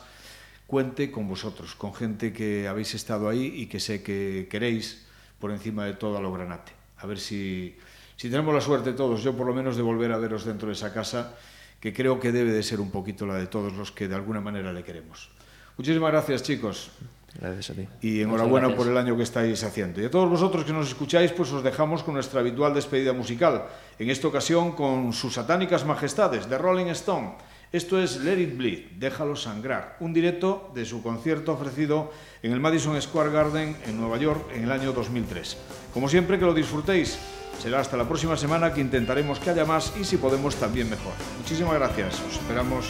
[0.65, 5.05] cuente con vosotros, con gente que habéis estado ahí y que sé que queréis
[5.41, 6.71] por encima de todo a lo granate.
[6.99, 7.75] A ver si,
[8.15, 10.73] si tenemos la suerte todos, yo por lo menos de volver a veros dentro de
[10.73, 11.35] esa casa,
[11.81, 14.39] que creo que debe de ser un poquito la de todos los que de alguna
[14.39, 15.31] manera le queremos.
[15.77, 16.91] Muchísimas gracias chicos
[17.39, 17.87] Gracias a ti.
[18.01, 20.01] y enhorabuena por el año que estáis haciendo.
[20.01, 23.65] Y a todos vosotros que nos escucháis, pues os dejamos con nuestra habitual despedida musical,
[23.99, 27.33] en esta ocasión con sus satánicas majestades de Rolling Stone.
[27.71, 32.59] Esto es Let It Bleed, Déjalo Sangrar, un directo de su concierto ofrecido en el
[32.61, 35.57] Madison Square Garden en Nueva York en el año 2003.
[35.93, 37.19] Como siempre, que lo disfrutéis.
[37.59, 41.13] Será hasta la próxima semana que intentaremos que haya más y si podemos también mejor.
[41.39, 42.21] Muchísimas gracias.
[42.21, 42.85] Os esperamos.